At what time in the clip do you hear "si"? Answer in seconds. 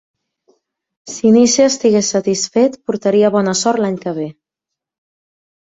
1.15-1.33